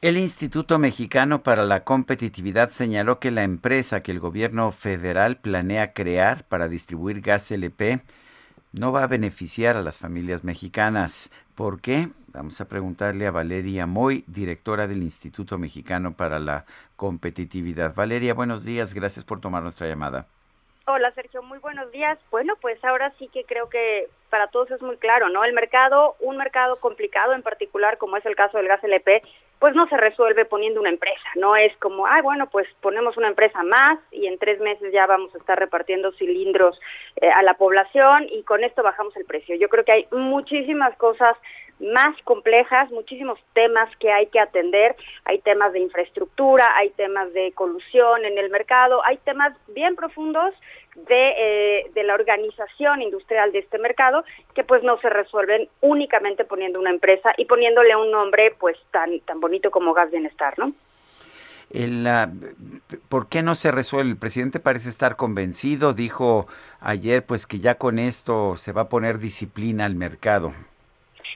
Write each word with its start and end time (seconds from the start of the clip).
El 0.00 0.16
Instituto 0.16 0.78
Mexicano 0.78 1.42
para 1.42 1.66
la 1.66 1.82
Competitividad 1.82 2.68
señaló 2.68 3.18
que 3.18 3.32
la 3.32 3.42
empresa 3.42 4.00
que 4.00 4.12
el 4.12 4.20
gobierno 4.20 4.70
federal 4.70 5.38
planea 5.38 5.92
crear 5.92 6.44
para 6.44 6.68
distribuir 6.68 7.20
gas 7.20 7.50
LP 7.50 8.00
no 8.72 8.92
va 8.92 9.02
a 9.02 9.08
beneficiar 9.08 9.76
a 9.76 9.82
las 9.82 9.98
familias 9.98 10.44
mexicanas. 10.44 11.30
¿Por 11.56 11.80
qué? 11.80 12.10
Vamos 12.28 12.60
a 12.60 12.68
preguntarle 12.68 13.26
a 13.26 13.32
Valeria 13.32 13.86
Moy, 13.88 14.22
directora 14.28 14.86
del 14.86 15.02
Instituto 15.02 15.58
Mexicano 15.58 16.12
para 16.12 16.38
la 16.38 16.64
Competitividad. 16.94 17.92
Valeria, 17.96 18.34
buenos 18.34 18.62
días, 18.62 18.94
gracias 18.94 19.24
por 19.24 19.40
tomar 19.40 19.64
nuestra 19.64 19.88
llamada. 19.88 20.28
Hola 20.90 21.12
Sergio, 21.12 21.42
muy 21.42 21.58
buenos 21.58 21.92
días. 21.92 22.18
Bueno, 22.30 22.54
pues 22.62 22.82
ahora 22.82 23.12
sí 23.18 23.28
que 23.28 23.44
creo 23.44 23.68
que 23.68 24.08
para 24.30 24.46
todos 24.46 24.70
es 24.70 24.80
muy 24.80 24.96
claro, 24.96 25.28
¿no? 25.28 25.44
El 25.44 25.52
mercado, 25.52 26.16
un 26.18 26.38
mercado 26.38 26.76
complicado 26.76 27.34
en 27.34 27.42
particular, 27.42 27.98
como 27.98 28.16
es 28.16 28.24
el 28.24 28.34
caso 28.34 28.56
del 28.56 28.68
gas 28.68 28.82
LP, 28.82 29.20
pues 29.58 29.74
no 29.74 29.86
se 29.88 29.98
resuelve 29.98 30.46
poniendo 30.46 30.80
una 30.80 30.88
empresa, 30.88 31.28
no 31.36 31.56
es 31.56 31.76
como, 31.76 32.06
ay, 32.06 32.22
bueno, 32.22 32.48
pues 32.48 32.66
ponemos 32.80 33.18
una 33.18 33.28
empresa 33.28 33.62
más 33.64 33.98
y 34.10 34.28
en 34.28 34.38
tres 34.38 34.60
meses 34.60 34.90
ya 34.90 35.04
vamos 35.04 35.34
a 35.34 35.38
estar 35.38 35.58
repartiendo 35.58 36.10
cilindros 36.12 36.80
eh, 37.16 37.28
a 37.28 37.42
la 37.42 37.52
población 37.52 38.26
y 38.30 38.42
con 38.44 38.64
esto 38.64 38.82
bajamos 38.82 39.14
el 39.18 39.26
precio. 39.26 39.56
Yo 39.56 39.68
creo 39.68 39.84
que 39.84 39.92
hay 39.92 40.08
muchísimas 40.10 40.96
cosas 40.96 41.36
más 41.80 42.16
complejas, 42.24 42.90
muchísimos 42.90 43.38
temas 43.52 43.88
que 43.98 44.10
hay 44.10 44.26
que 44.26 44.40
atender, 44.40 44.96
hay 45.24 45.38
temas 45.40 45.72
de 45.72 45.80
infraestructura, 45.80 46.66
hay 46.76 46.90
temas 46.90 47.32
de 47.32 47.52
colusión 47.52 48.24
en 48.24 48.38
el 48.38 48.50
mercado, 48.50 49.00
hay 49.04 49.18
temas 49.18 49.52
bien 49.68 49.96
profundos 49.96 50.54
de, 50.96 51.30
eh, 51.38 51.90
de 51.94 52.02
la 52.02 52.14
organización 52.14 53.02
industrial 53.02 53.52
de 53.52 53.60
este 53.60 53.78
mercado 53.78 54.24
que 54.54 54.64
pues 54.64 54.82
no 54.82 54.98
se 55.00 55.08
resuelven 55.08 55.68
únicamente 55.80 56.44
poniendo 56.44 56.80
una 56.80 56.90
empresa 56.90 57.32
y 57.36 57.44
poniéndole 57.44 57.94
un 57.96 58.10
nombre 58.10 58.54
pues 58.58 58.76
tan, 58.90 59.20
tan 59.20 59.40
bonito 59.40 59.70
como 59.70 59.94
Gas 59.94 60.10
Bienestar, 60.10 60.58
¿no? 60.58 60.72
¿Por 63.10 63.28
qué 63.28 63.42
no 63.42 63.54
se 63.54 63.70
resuelve? 63.70 64.12
El 64.12 64.16
presidente 64.16 64.58
parece 64.58 64.88
estar 64.88 65.16
convencido, 65.16 65.92
dijo 65.92 66.46
ayer 66.80 67.24
pues 67.26 67.46
que 67.46 67.58
ya 67.58 67.74
con 67.74 67.98
esto 67.98 68.56
se 68.56 68.72
va 68.72 68.82
a 68.82 68.88
poner 68.88 69.18
disciplina 69.18 69.84
al 69.84 69.94
mercado. 69.94 70.54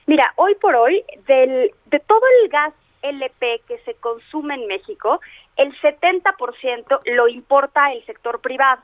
Mira, 0.07 0.33
hoy 0.37 0.55
por 0.57 0.75
hoy, 0.75 1.05
del, 1.27 1.71
de 1.87 2.01
todo 2.01 2.23
el 2.43 2.49
gas 2.49 2.75
LP 3.03 3.63
que 3.67 3.79
se 3.79 3.95
consume 3.95 4.55
en 4.55 4.67
México, 4.67 5.21
el 5.57 5.73
70% 5.81 7.01
lo 7.05 7.29
importa 7.29 7.93
el 7.93 8.05
sector 8.07 8.41
privado. 8.41 8.83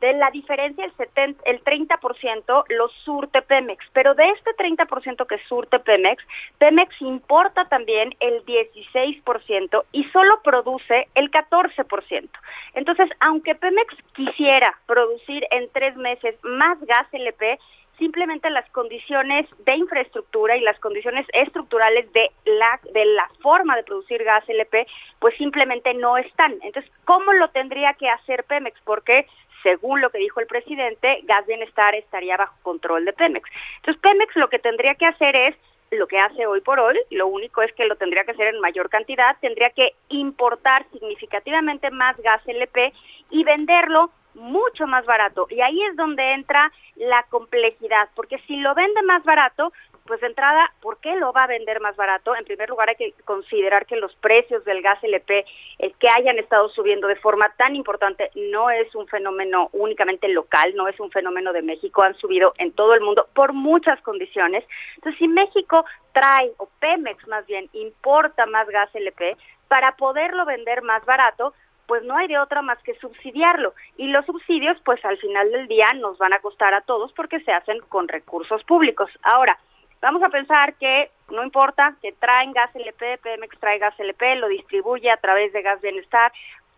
De 0.00 0.12
la 0.12 0.30
diferencia, 0.30 0.84
el, 0.84 0.94
70, 0.96 1.42
el 1.46 1.64
30% 1.64 2.64
lo 2.68 2.88
surte 3.04 3.40
Pemex. 3.42 3.82
Pero 3.92 4.14
de 4.14 4.28
este 4.30 4.50
30% 4.50 5.26
que 5.26 5.38
surte 5.48 5.78
Pemex, 5.78 6.22
Pemex 6.58 7.00
importa 7.00 7.64
también 7.64 8.14
el 8.20 8.44
16% 8.44 9.84
y 9.92 10.04
solo 10.10 10.42
produce 10.42 11.08
el 11.14 11.30
14%. 11.30 12.28
Entonces, 12.74 13.08
aunque 13.20 13.54
Pemex 13.54 13.94
quisiera 14.14 14.78
producir 14.86 15.46
en 15.50 15.70
tres 15.70 15.96
meses 15.96 16.36
más 16.42 16.78
gas 16.82 17.06
LP, 17.12 17.58
simplemente 17.98 18.50
las 18.50 18.68
condiciones 18.70 19.46
de 19.64 19.76
infraestructura 19.76 20.56
y 20.56 20.60
las 20.60 20.78
condiciones 20.80 21.26
estructurales 21.32 22.12
de 22.12 22.30
la 22.44 22.80
de 22.92 23.04
la 23.04 23.28
forma 23.40 23.76
de 23.76 23.84
producir 23.84 24.22
gas 24.24 24.48
LP 24.48 24.86
pues 25.18 25.36
simplemente 25.36 25.94
no 25.94 26.16
están. 26.16 26.52
Entonces, 26.62 26.90
¿cómo 27.04 27.32
lo 27.32 27.48
tendría 27.48 27.94
que 27.94 28.08
hacer 28.08 28.44
Pemex? 28.44 28.78
Porque 28.84 29.26
según 29.62 30.00
lo 30.00 30.10
que 30.10 30.18
dijo 30.18 30.40
el 30.40 30.46
presidente, 30.46 31.20
Gas 31.24 31.46
Bienestar 31.46 31.94
estaría 31.94 32.36
bajo 32.36 32.54
control 32.62 33.04
de 33.04 33.12
Pemex. 33.14 33.48
Entonces, 33.76 34.00
Pemex 34.02 34.36
lo 34.36 34.48
que 34.48 34.58
tendría 34.58 34.94
que 34.94 35.06
hacer 35.06 35.34
es 35.34 35.56
lo 35.90 36.06
que 36.06 36.18
hace 36.18 36.46
hoy 36.46 36.60
por 36.60 36.80
hoy, 36.80 36.98
lo 37.10 37.26
único 37.26 37.62
es 37.62 37.72
que 37.74 37.86
lo 37.86 37.96
tendría 37.96 38.24
que 38.24 38.32
hacer 38.32 38.48
en 38.48 38.60
mayor 38.60 38.88
cantidad, 38.88 39.36
tendría 39.40 39.70
que 39.70 39.94
importar 40.08 40.84
significativamente 40.92 41.90
más 41.90 42.16
gas 42.18 42.42
LP 42.46 42.92
y 43.30 43.44
venderlo 43.44 44.10
mucho 44.34 44.86
más 44.86 45.04
barato. 45.06 45.46
Y 45.50 45.60
ahí 45.60 45.82
es 45.84 45.96
donde 45.96 46.32
entra 46.32 46.70
la 46.96 47.24
complejidad, 47.24 48.08
porque 48.14 48.38
si 48.46 48.56
lo 48.56 48.74
vende 48.74 49.02
más 49.02 49.24
barato, 49.24 49.72
pues 50.06 50.20
de 50.20 50.26
entrada, 50.26 50.70
¿por 50.82 50.98
qué 50.98 51.16
lo 51.16 51.32
va 51.32 51.44
a 51.44 51.48
vender 51.48 51.80
más 51.80 51.96
barato? 51.96 52.36
En 52.36 52.44
primer 52.44 52.68
lugar, 52.68 52.90
hay 52.90 52.96
que 52.96 53.14
considerar 53.24 53.86
que 53.86 53.96
los 53.96 54.14
precios 54.16 54.62
del 54.64 54.82
gas 54.82 55.02
LP 55.02 55.46
el 55.78 55.94
que 55.96 56.08
hayan 56.08 56.38
estado 56.38 56.68
subiendo 56.68 57.08
de 57.08 57.16
forma 57.16 57.48
tan 57.56 57.74
importante 57.74 58.30
no 58.34 58.68
es 58.70 58.94
un 58.94 59.06
fenómeno 59.08 59.70
únicamente 59.72 60.28
local, 60.28 60.74
no 60.76 60.88
es 60.88 61.00
un 61.00 61.10
fenómeno 61.10 61.52
de 61.52 61.62
México, 61.62 62.02
han 62.02 62.14
subido 62.16 62.52
en 62.58 62.72
todo 62.72 62.94
el 62.94 63.00
mundo 63.00 63.28
por 63.34 63.54
muchas 63.54 64.00
condiciones. 64.02 64.64
Entonces, 64.96 65.18
si 65.18 65.28
México 65.28 65.86
trae, 66.12 66.52
o 66.58 66.68
Pemex 66.80 67.26
más 67.28 67.46
bien, 67.46 67.70
importa 67.72 68.44
más 68.44 68.68
gas 68.68 68.94
LP, 68.94 69.36
para 69.68 69.96
poderlo 69.96 70.44
vender 70.44 70.82
más 70.82 71.04
barato, 71.06 71.54
pues 71.86 72.02
no 72.04 72.16
hay 72.16 72.28
de 72.28 72.38
otra 72.38 72.62
más 72.62 72.78
que 72.82 72.94
subsidiarlo. 72.96 73.74
Y 73.96 74.08
los 74.08 74.24
subsidios, 74.26 74.78
pues 74.84 75.04
al 75.04 75.18
final 75.18 75.50
del 75.50 75.68
día 75.68 75.86
nos 75.96 76.18
van 76.18 76.32
a 76.32 76.40
costar 76.40 76.74
a 76.74 76.80
todos 76.82 77.12
porque 77.12 77.40
se 77.40 77.52
hacen 77.52 77.80
con 77.88 78.08
recursos 78.08 78.62
públicos. 78.64 79.10
Ahora, 79.22 79.58
vamos 80.00 80.22
a 80.22 80.28
pensar 80.28 80.74
que 80.74 81.10
no 81.30 81.42
importa 81.42 81.94
que 82.02 82.12
traen 82.12 82.52
gas 82.52 82.74
LP, 82.74 83.18
Pemex 83.18 83.58
trae 83.58 83.78
gas 83.78 83.98
LP, 83.98 84.36
lo 84.36 84.48
distribuye 84.48 85.10
a 85.10 85.16
través 85.16 85.52
de 85.52 85.62
gas 85.62 85.80
bienestar, 85.80 86.32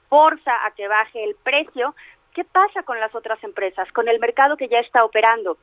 forza 0.08 0.64
a 0.64 0.70
que 0.72 0.88
baje 0.88 1.24
el 1.24 1.34
precio. 1.42 1.94
¿Qué 2.34 2.44
pasa 2.44 2.82
con 2.82 3.00
las 3.00 3.14
otras 3.14 3.42
empresas, 3.42 3.90
con 3.92 4.08
el 4.08 4.20
mercado 4.20 4.56
que 4.56 4.68
ya 4.68 4.78
está 4.78 5.04
operando? 5.04 5.56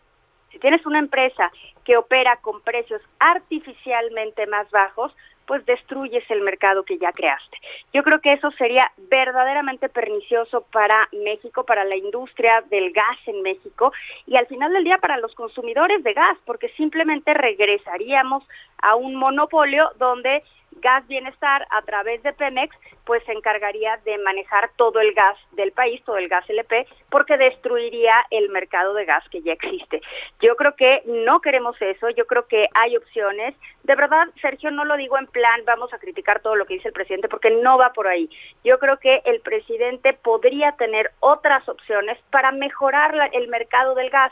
Si 0.51 0.59
tienes 0.59 0.85
una 0.85 0.99
empresa 0.99 1.51
que 1.83 1.97
opera 1.97 2.35
con 2.41 2.61
precios 2.61 3.01
artificialmente 3.19 4.45
más 4.47 4.69
bajos, 4.69 5.11
pues 5.45 5.65
destruyes 5.65 6.23
el 6.29 6.41
mercado 6.41 6.83
que 6.83 6.97
ya 6.97 7.11
creaste. 7.11 7.57
Yo 7.93 8.03
creo 8.03 8.19
que 8.19 8.33
eso 8.33 8.51
sería 8.51 8.91
verdaderamente 9.09 9.89
pernicioso 9.89 10.65
para 10.71 11.07
México, 11.11 11.63
para 11.65 11.83
la 11.83 11.95
industria 11.95 12.63
del 12.69 12.91
gas 12.91 13.17
en 13.25 13.41
México 13.41 13.91
y 14.25 14.35
al 14.35 14.47
final 14.47 14.73
del 14.73 14.83
día 14.83 14.97
para 14.97 15.17
los 15.17 15.33
consumidores 15.35 16.03
de 16.03 16.13
gas, 16.13 16.37
porque 16.45 16.69
simplemente 16.69 17.33
regresaríamos 17.33 18.43
a 18.81 18.95
un 18.95 19.15
monopolio 19.15 19.89
donde 19.97 20.43
Gas 20.81 21.07
Bienestar 21.07 21.65
a 21.69 21.81
través 21.81 22.21
de 22.23 22.33
Pemex 22.33 22.75
pues 23.05 23.23
se 23.25 23.33
encargaría 23.33 23.97
de 24.05 24.17
manejar 24.19 24.71
todo 24.77 24.99
el 24.99 25.13
gas 25.13 25.37
del 25.51 25.71
país, 25.71 26.01
todo 26.05 26.17
el 26.17 26.29
gas 26.29 26.49
LP, 26.49 26.87
porque 27.09 27.37
destruiría 27.37 28.25
el 28.29 28.49
mercado 28.49 28.93
de 28.93 29.05
gas 29.05 29.23
que 29.29 29.41
ya 29.41 29.53
existe. 29.53 30.01
Yo 30.41 30.55
creo 30.55 30.75
que 30.75 31.03
no 31.05 31.41
queremos 31.41 31.75
eso, 31.81 32.09
yo 32.11 32.25
creo 32.25 32.47
que 32.47 32.67
hay 32.73 32.95
opciones. 32.95 33.55
De 33.83 33.95
verdad, 33.95 34.27
Sergio, 34.41 34.71
no 34.71 34.85
lo 34.85 34.95
digo 34.95 35.17
en 35.17 35.27
plan 35.27 35.61
vamos 35.65 35.93
a 35.93 35.99
criticar 35.99 36.41
todo 36.41 36.55
lo 36.55 36.65
que 36.65 36.75
dice 36.75 36.87
el 36.87 36.93
presidente, 36.93 37.27
porque 37.27 37.51
no 37.51 37.77
va 37.77 37.91
por 37.91 38.07
ahí. 38.07 38.29
Yo 38.63 38.79
creo 38.79 38.97
que 38.97 39.21
el 39.25 39.41
presidente 39.41 40.13
podría 40.13 40.71
tener 40.73 41.11
otras 41.19 41.67
opciones 41.67 42.17
para 42.31 42.51
mejorar 42.51 43.13
el 43.33 43.47
mercado 43.49 43.95
del 43.95 44.09
gas. 44.09 44.31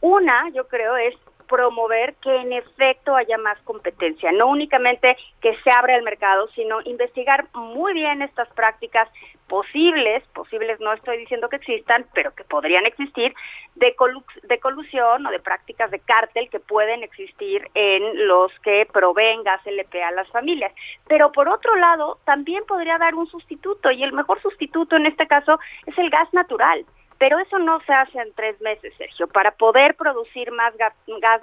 Una, 0.00 0.48
yo 0.50 0.68
creo, 0.68 0.96
es 0.96 1.14
promover 1.48 2.14
que 2.16 2.34
en 2.34 2.52
efecto 2.52 3.16
haya 3.16 3.38
más 3.38 3.58
competencia, 3.62 4.30
no 4.32 4.46
únicamente 4.46 5.16
que 5.40 5.56
se 5.64 5.70
abra 5.70 5.96
el 5.96 6.02
mercado, 6.02 6.48
sino 6.54 6.80
investigar 6.84 7.46
muy 7.54 7.94
bien 7.94 8.22
estas 8.22 8.48
prácticas 8.50 9.08
posibles, 9.48 10.22
posibles 10.34 10.78
no 10.78 10.92
estoy 10.92 11.18
diciendo 11.18 11.48
que 11.48 11.56
existan, 11.56 12.06
pero 12.14 12.34
que 12.34 12.44
podrían 12.44 12.84
existir, 12.86 13.34
de, 13.74 13.94
de 14.42 14.60
colusión 14.60 15.26
o 15.26 15.30
de 15.30 15.40
prácticas 15.40 15.90
de 15.90 16.00
cártel 16.00 16.50
que 16.50 16.60
pueden 16.60 17.02
existir 17.02 17.68
en 17.74 18.28
los 18.28 18.52
que 18.60 18.86
proveen 18.92 19.42
gas 19.42 19.66
LP 19.66 20.02
a 20.02 20.10
las 20.12 20.28
familias. 20.28 20.72
Pero 21.08 21.32
por 21.32 21.48
otro 21.48 21.74
lado, 21.76 22.18
también 22.24 22.64
podría 22.66 22.98
dar 22.98 23.14
un 23.14 23.26
sustituto 23.26 23.90
y 23.90 24.02
el 24.02 24.12
mejor 24.12 24.40
sustituto 24.42 24.96
en 24.96 25.06
este 25.06 25.26
caso 25.26 25.58
es 25.86 25.96
el 25.98 26.10
gas 26.10 26.32
natural. 26.32 26.84
Pero 27.18 27.38
eso 27.38 27.58
no 27.58 27.80
se 27.80 27.92
hace 27.92 28.18
en 28.20 28.32
tres 28.34 28.60
meses, 28.60 28.94
Sergio. 28.96 29.26
Para 29.26 29.50
poder 29.50 29.96
producir 29.96 30.52
más 30.52 30.72
gas, 30.76 30.94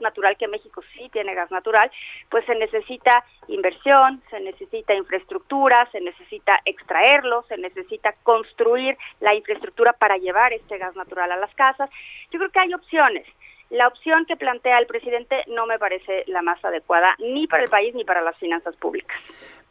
natural, 0.01 0.37
que 0.37 0.47
México 0.47 0.81
sí 0.93 1.09
tiene 1.11 1.35
gas 1.35 1.51
natural, 1.51 1.91
pues 2.29 2.45
se 2.45 2.55
necesita 2.55 3.23
inversión, 3.47 4.21
se 4.29 4.39
necesita 4.39 4.93
infraestructura, 4.93 5.87
se 5.91 5.99
necesita 5.99 6.59
extraerlo, 6.65 7.43
se 7.49 7.57
necesita 7.57 8.13
construir 8.23 8.97
la 9.19 9.35
infraestructura 9.35 9.93
para 9.93 10.17
llevar 10.17 10.53
este 10.53 10.77
gas 10.77 10.95
natural 10.95 11.31
a 11.31 11.37
las 11.37 11.53
casas. 11.55 11.89
Yo 12.31 12.39
creo 12.39 12.51
que 12.51 12.59
hay 12.59 12.73
opciones. 12.73 13.25
la 13.69 13.87
opción 13.87 14.25
que 14.25 14.37
plantea 14.37 14.77
el 14.77 14.85
presidente 14.85 15.43
no 15.47 15.65
me 15.65 15.79
parece 15.79 16.23
la 16.27 16.41
más 16.41 16.63
adecuada 16.63 17.15
ni 17.19 17.47
para 17.47 17.63
el 17.63 17.69
país 17.69 17.95
ni 17.95 18.05
para 18.05 18.21
las 18.21 18.37
finanzas 18.37 18.75
públicas. 18.75 19.19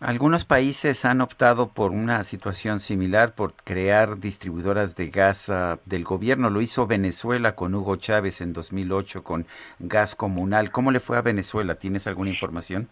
Algunos 0.07 0.45
países 0.45 1.07
han 1.07 1.23
optado 1.23 1.73
por 1.73 1.91
una 1.91 2.25
situación 2.25 2.79
similar, 2.79 3.35
por 3.35 3.55
crear 3.55 4.19
distribuidoras 4.19 4.97
de 4.97 5.09
gas 5.09 5.49
ah, 5.49 5.79
del 5.87 6.05
gobierno. 6.05 6.51
Lo 6.51 6.61
hizo 6.61 6.87
Venezuela 6.87 7.57
con 7.57 7.75
Hugo 7.75 7.97
Chávez 7.97 8.43
en 8.43 8.53
2008 8.53 9.25
con 9.25 9.47
gas 9.79 10.15
comunal. 10.15 10.71
¿Cómo 10.71 10.91
le 10.91 11.01
fue 11.01 11.17
a 11.17 11.23
Venezuela? 11.23 11.77
¿Tienes 11.77 12.07
alguna 12.07 12.29
información? 12.29 12.91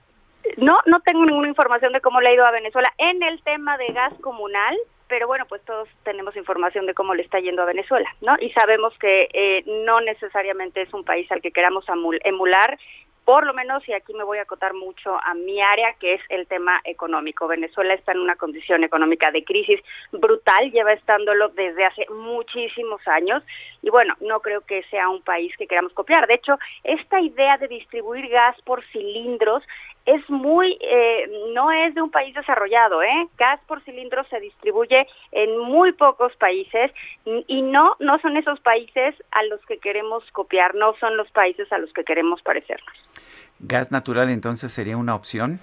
No, 0.56 0.79
no 0.87 1.00
tengo 1.00 1.26
ninguna 1.26 1.49
información 1.49 1.93
de 1.93 2.00
cómo 2.00 2.19
le 2.23 2.31
ha 2.31 2.35
ido 2.35 2.47
a 2.47 2.50
Venezuela 2.50 2.91
en 2.97 3.23
el 3.23 3.43
tema 3.43 3.76
de 3.76 3.88
gas 3.88 4.15
comunal 4.23 4.75
pero 5.12 5.26
bueno, 5.26 5.44
pues 5.47 5.61
todos 5.67 5.91
tenemos 6.05 6.35
información 6.37 6.87
de 6.87 6.94
cómo 6.94 7.15
le 7.15 7.23
está 7.23 7.38
yendo 7.38 7.61
a 7.61 7.67
Venezuela, 7.67 8.08
¿no? 8.23 8.35
Y 8.41 8.49
sabemos 8.53 8.97
que 8.99 9.29
eh, 9.35 9.62
no 9.85 10.00
necesariamente 10.00 10.81
es 10.81 10.94
un 10.94 11.05
país 11.05 11.31
al 11.31 11.43
que 11.43 11.50
queramos 11.50 11.85
emular, 12.25 12.79
por 13.24 13.46
lo 13.46 13.54
menos, 13.54 13.86
y 13.88 13.92
aquí 13.92 14.12
me 14.14 14.24
voy 14.24 14.38
a 14.38 14.42
acotar 14.42 14.74
mucho 14.74 15.16
a 15.22 15.34
mi 15.34 15.60
área, 15.60 15.94
que 16.00 16.14
es 16.14 16.20
el 16.28 16.46
tema 16.46 16.80
económico. 16.84 17.46
Venezuela 17.46 17.94
está 17.94 18.12
en 18.12 18.20
una 18.20 18.36
condición 18.36 18.82
económica 18.82 19.30
de 19.30 19.44
crisis 19.44 19.80
brutal, 20.10 20.70
lleva 20.72 20.92
estándolo 20.92 21.48
desde 21.50 21.84
hace 21.84 22.06
muchísimos 22.10 23.06
años, 23.06 23.42
y 23.82 23.90
bueno, 23.90 24.14
no 24.20 24.40
creo 24.40 24.62
que 24.62 24.82
sea 24.84 25.08
un 25.08 25.22
país 25.22 25.54
que 25.56 25.66
queramos 25.66 25.92
copiar. 25.92 26.26
De 26.26 26.34
hecho, 26.34 26.58
esta 26.84 27.20
idea 27.20 27.58
de 27.58 27.69
distribuir 27.69 28.28
gas 28.28 28.60
por 28.62 28.84
cilindros 28.86 29.62
es 30.06 30.28
muy, 30.28 30.78
eh, 30.81 31.31
no 31.54 31.70
es 31.70 31.94
de 31.94 32.02
un 32.02 32.10
país 32.10 32.34
desarrollado, 32.34 33.02
¿eh? 33.02 33.28
Gas 33.38 33.60
por 33.66 33.82
cilindro 33.82 34.25
se 34.25 34.40
distribuye 34.40 35.06
en 35.31 35.58
muy 35.58 35.93
pocos 35.93 36.34
países 36.37 36.90
y 37.46 37.62
no, 37.62 37.96
no 38.00 38.19
son 38.19 38.37
esos 38.37 38.60
países 38.60 39.14
a 39.31 39.43
los 39.44 39.64
que 39.66 39.78
queremos 39.78 40.25
copiar, 40.32 40.75
no 40.75 40.94
son 40.99 41.16
los 41.16 41.31
países 41.31 41.70
a 41.72 41.78
los 41.78 41.93
que 41.93 42.04
queremos 42.04 42.43
parecernos. 42.43 42.94
¿Gas 43.60 43.93
natural 43.93 44.28
entonces 44.31 44.72
sería 44.72 44.96
una 44.96 45.14
opción? 45.14 45.60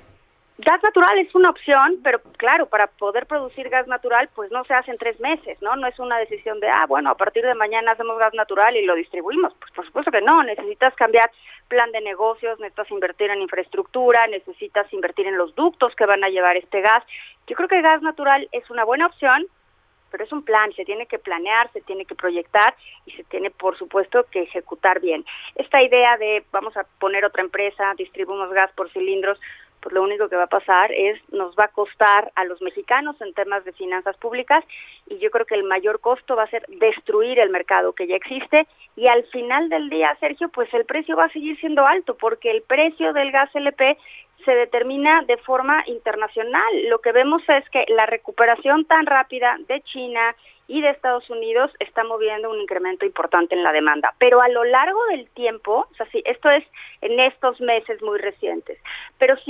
Gas 0.62 0.84
natural 0.84 1.18
es 1.20 1.34
una 1.36 1.52
opción, 1.52 2.02
pero 2.04 2.20
claro, 2.36 2.66
para 2.66 2.88
poder 2.88 3.28
producir 3.28 3.70
gas 3.70 3.88
natural, 3.88 4.28
pues 4.36 4.52
no 4.52 4.66
se 4.66 4.74
hace 4.74 4.92
en 4.92 4.98
tres 4.98 5.18
meses, 5.22 5.58
¿no? 5.62 5.78
No 5.78 5.88
es 5.88 5.98
una 6.00 6.18
decisión 6.18 6.60
de, 6.60 6.68
ah, 6.68 6.86
bueno, 6.86 7.12
a 7.12 7.16
partir 7.16 7.46
de 7.46 7.56
mañana 7.56 7.94
hacemos 7.94 8.20
gas 8.20 8.34
natural 8.34 8.76
y 8.76 8.86
lo 8.86 8.94
distribuimos. 8.96 9.54
Pues 9.54 9.72
por 9.72 9.86
supuesto 9.86 10.12
que 10.12 10.20
no, 10.20 10.44
necesitas 10.44 10.94
cambiar 10.96 11.32
plan 11.70 11.90
de 11.94 12.02
negocios, 12.02 12.60
necesitas 12.60 12.92
invertir 12.92 13.30
en 13.30 13.42
infraestructura, 13.42 14.28
necesitas 14.28 14.92
invertir 14.92 15.28
en 15.28 15.38
los 15.38 15.56
ductos 15.56 15.96
que 15.96 16.06
van 16.06 16.26
a 16.26 16.30
llevar 16.30 16.58
este 16.58 16.82
gas. 16.82 17.06
Yo 17.48 17.56
creo 17.56 17.70
que 17.70 17.82
gas 17.82 18.02
natural 18.02 18.50
es 18.52 18.70
una 18.70 18.84
buena 18.84 19.06
opción, 19.06 19.48
pero 20.12 20.26
es 20.26 20.32
un 20.34 20.44
plan, 20.44 20.74
se 20.74 20.84
tiene 20.84 21.06
que 21.06 21.20
planear, 21.20 21.72
se 21.72 21.80
tiene 21.82 22.04
que 22.04 22.16
proyectar 22.16 22.76
y 23.06 23.12
se 23.12 23.24
tiene, 23.24 23.50
por 23.50 23.78
supuesto, 23.78 24.26
que 24.30 24.42
ejecutar 24.42 25.00
bien. 25.00 25.24
Esta 25.56 25.82
idea 25.82 26.18
de 26.18 26.44
vamos 26.52 26.76
a 26.76 26.84
poner 27.00 27.24
otra 27.24 27.44
empresa, 27.44 27.94
distribuimos 27.96 28.52
gas 28.52 28.72
por 28.74 28.92
cilindros, 28.92 29.40
pues 29.82 29.94
lo 29.94 30.04
único 30.04 30.30
que 30.30 30.36
va 30.36 30.44
a 30.44 30.48
pasar 30.48 30.92
es 30.92 31.20
nos 31.32 31.56
va 31.56 31.66
a 31.66 31.70
costar 31.70 32.32
a 32.36 32.44
los 32.46 32.62
mexicanos 32.62 33.20
en 33.22 33.34
temas 33.34 33.64
de 33.66 33.74
finanzas 33.74 34.18
públicas 34.18 34.64
y 35.08 35.18
yo 35.20 35.32
creo 35.32 35.46
que 35.46 35.56
el 35.56 35.64
mayor 35.64 36.00
costo 36.00 36.36
va 36.36 36.44
a 36.44 36.50
ser 36.50 36.66
destruir 36.68 37.40
el 37.40 37.50
mercado 37.50 37.94
que 37.94 38.08
ya 38.08 38.16
existe 38.16 38.68
y 38.96 39.08
al 39.08 39.24
final 39.26 39.70
del 39.70 39.90
día, 39.90 40.16
Sergio, 40.20 40.50
pues 40.50 40.74
el 40.74 40.86
precio 40.86 41.16
va 41.16 41.26
a 41.26 41.34
seguir 41.34 41.60
siendo 41.60 41.86
alto 41.86 42.16
porque 42.16 42.52
el 42.52 42.62
precio 42.64 43.14
del 43.14 43.32
gas 43.32 43.50
LP 43.56 43.98
se 44.46 44.52
determina 44.52 45.22
de 45.24 45.38
forma 45.38 45.84
internacional. 45.88 46.90
Lo 46.90 47.00
que 47.00 47.12
vemos 47.12 47.42
es 47.48 47.70
que 47.70 47.86
la 47.90 48.06
recuperación 48.06 48.86
tan 48.86 49.06
rápida 49.06 49.58
de 49.68 49.82
China 49.82 50.36
y 50.68 50.82
de 50.82 50.92
Estados 50.92 51.28
Unidos 51.30 51.72
está 51.80 52.04
moviendo 52.04 52.50
un 52.50 52.60
incremento 52.60 53.06
importante 53.06 53.56
en 53.56 53.64
la 53.64 53.72
demanda. 53.72 54.14
Pero 54.20 54.40
a 54.40 54.48
lo 54.50 54.64
largo 54.64 55.04
del 55.08 55.28
tiempo, 55.32 55.88
o 55.92 55.96
sea, 55.96 56.06
sí, 56.12 56.22
esto 56.26 56.50
es 56.50 56.64
en 57.02 57.20
estos 57.20 57.60
meses 57.60 58.02
muy 58.04 58.20
recientes, 58.20 58.78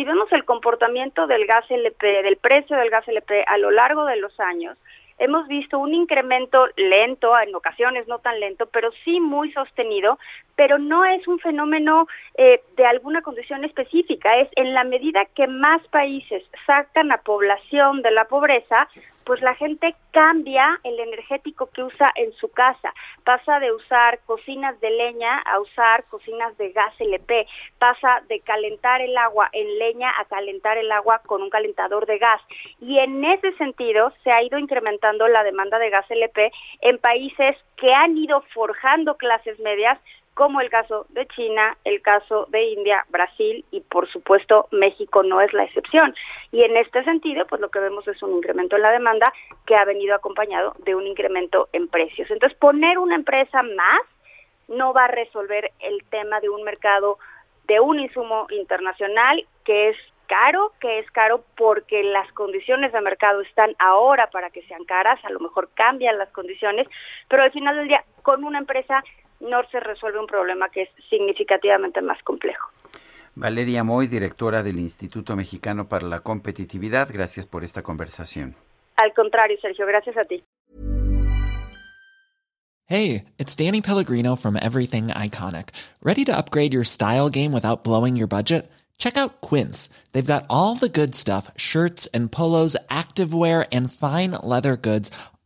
vemos 0.09 0.31
el 0.31 0.43
comportamiento 0.43 1.27
del 1.27 1.45
gas 1.45 1.65
LP, 1.69 2.23
del 2.23 2.37
precio 2.37 2.75
del 2.75 2.89
gas 2.89 3.07
LP 3.07 3.43
a 3.47 3.57
lo 3.57 3.71
largo 3.71 4.05
de 4.05 4.17
los 4.17 4.37
años, 4.39 4.77
hemos 5.19 5.47
visto 5.47 5.77
un 5.77 5.93
incremento 5.93 6.65
lento, 6.77 7.31
en 7.39 7.53
ocasiones 7.53 8.07
no 8.07 8.19
tan 8.19 8.39
lento, 8.39 8.65
pero 8.67 8.89
sí 9.03 9.19
muy 9.19 9.51
sostenido, 9.51 10.17
pero 10.55 10.79
no 10.79 11.05
es 11.05 11.27
un 11.27 11.39
fenómeno 11.39 12.07
eh, 12.35 12.61
de 12.75 12.85
alguna 12.85 13.21
condición 13.21 13.63
específica, 13.65 14.29
es 14.39 14.49
en 14.55 14.73
la 14.73 14.83
medida 14.83 15.21
que 15.35 15.45
más 15.45 15.85
países 15.89 16.43
sacan 16.65 17.11
a 17.11 17.17
población 17.17 18.01
de 18.01 18.11
la 18.11 18.25
pobreza, 18.25 18.87
pues 19.29 19.43
la 19.43 19.53
gente 19.53 19.93
cambia 20.09 20.79
el 20.83 20.99
energético 20.99 21.67
que 21.67 21.83
usa 21.83 22.07
en 22.15 22.33
su 22.33 22.47
casa, 22.49 22.91
pasa 23.23 23.59
de 23.59 23.71
usar 23.71 24.17
cocinas 24.25 24.81
de 24.81 24.89
leña 24.89 25.37
a 25.45 25.59
usar 25.59 26.03
cocinas 26.05 26.57
de 26.57 26.71
gas 26.71 26.95
LP, 26.97 27.45
pasa 27.77 28.23
de 28.27 28.39
calentar 28.39 29.01
el 29.01 29.15
agua 29.15 29.47
en 29.53 29.77
leña 29.77 30.11
a 30.19 30.25
calentar 30.25 30.79
el 30.79 30.91
agua 30.91 31.21
con 31.27 31.43
un 31.43 31.51
calentador 31.51 32.07
de 32.07 32.17
gas. 32.17 32.41
Y 32.81 32.97
en 32.97 33.23
ese 33.23 33.51
sentido 33.57 34.11
se 34.23 34.31
ha 34.31 34.41
ido 34.41 34.57
incrementando 34.57 35.27
la 35.27 35.43
demanda 35.43 35.77
de 35.77 35.91
gas 35.91 36.09
LP 36.09 36.51
en 36.81 36.97
países 36.97 37.55
que 37.77 37.93
han 37.93 38.17
ido 38.17 38.41
forjando 38.51 39.15
clases 39.15 39.59
medias 39.59 39.99
como 40.39 40.61
el 40.61 40.69
caso 40.69 41.05
de 41.09 41.27
China, 41.27 41.75
el 41.83 42.01
caso 42.01 42.47
de 42.49 42.63
India, 42.63 43.05
Brasil 43.09 43.65
y 43.71 43.81
por 43.81 44.09
supuesto 44.09 44.69
México 44.71 45.21
no 45.21 45.41
es 45.41 45.51
la 45.51 45.65
excepción. 45.65 46.15
Y 46.53 46.63
en 46.63 46.77
este 46.77 47.03
sentido, 47.03 47.45
pues 47.45 47.59
lo 47.59 47.69
que 47.69 47.81
vemos 47.81 48.07
es 48.07 48.23
un 48.23 48.37
incremento 48.37 48.77
en 48.77 48.83
la 48.83 48.93
demanda 48.93 49.33
que 49.65 49.75
ha 49.75 49.83
venido 49.83 50.15
acompañado 50.15 50.77
de 50.85 50.95
un 50.95 51.05
incremento 51.05 51.67
en 51.73 51.89
precios. 51.89 52.31
Entonces, 52.31 52.57
poner 52.57 52.99
una 52.99 53.15
empresa 53.15 53.63
más 53.63 53.99
no 54.69 54.93
va 54.93 55.05
a 55.05 55.07
resolver 55.09 55.73
el 55.81 56.05
tema 56.05 56.39
de 56.39 56.47
un 56.47 56.63
mercado 56.63 57.17
de 57.67 57.81
un 57.81 57.99
insumo 57.99 58.47
internacional 58.49 59.45
que 59.65 59.89
es 59.89 59.97
caro, 60.27 60.71
que 60.79 60.99
es 60.99 61.11
caro 61.11 61.43
porque 61.57 62.01
las 62.01 62.31
condiciones 62.31 62.93
de 62.93 63.01
mercado 63.01 63.41
están 63.41 63.75
ahora 63.77 64.29
para 64.29 64.51
que 64.51 64.61
sean 64.67 64.85
caras, 64.85 65.19
a 65.25 65.31
lo 65.31 65.41
mejor 65.41 65.69
cambian 65.73 66.17
las 66.17 66.29
condiciones, 66.29 66.87
pero 67.27 67.43
al 67.43 67.51
final 67.51 67.75
del 67.75 67.89
día 67.89 68.05
con 68.21 68.45
una 68.45 68.59
empresa 68.59 69.03
no 69.39 69.61
se 69.71 69.79
resuelve 69.79 70.19
un 70.19 70.27
problema 70.27 70.69
que 70.69 70.83
es 70.83 70.89
significativamente 71.09 72.01
más 72.01 72.21
complejo. 72.23 72.69
Valeria 73.35 73.83
Moy, 73.83 74.07
directora 74.07 74.63
del 74.63 74.79
Instituto 74.79 75.35
Mexicano 75.35 75.87
para 75.87 76.07
la 76.07 76.19
Competitividad, 76.19 77.09
gracias 77.11 77.45
por 77.45 77.63
esta 77.63 77.81
conversación. 77.83 78.55
Al 78.97 79.13
contrario, 79.13 79.57
Sergio, 79.61 79.85
gracias 79.85 80.17
a 80.17 80.25
ti. 80.25 80.43
Hey, 82.85 83.25
it's 83.37 83.55
Danny 83.55 83.81
Pellegrino 83.81 84.35
from 84.35 84.57
Everything 84.57 85.09
Iconic. 85.09 85.69
¿Ready 86.01 86.25
to 86.25 86.35
upgrade 86.35 86.73
your 86.73 86.83
style 86.83 87.29
game 87.29 87.53
without 87.53 87.83
blowing 87.83 88.17
your 88.17 88.27
budget? 88.27 88.69
Check 88.97 89.15
out 89.15 89.41
Quince. 89.41 89.89
They've 90.11 90.25
got 90.25 90.45
all 90.49 90.75
the 90.75 90.89
good 90.89 91.15
stuff, 91.15 91.51
shirts 91.55 92.07
and 92.07 92.31
polos, 92.31 92.75
activewear 92.89 93.65
and 93.71 93.93
fine 93.93 94.31
leather 94.43 94.75
goods, 94.75 95.11